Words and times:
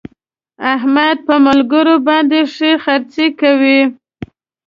احمد 0.73 1.17
په 1.27 1.35
ملګرو 1.45 1.95
باندې 2.07 2.39
ښې 2.53 2.71
خرڅې 2.83 3.27
کوي. 3.41 3.81